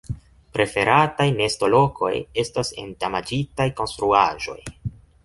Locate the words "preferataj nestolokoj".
0.57-2.11